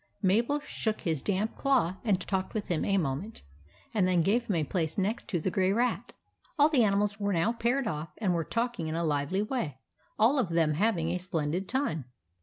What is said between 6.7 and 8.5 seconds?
animals were now paired off, and were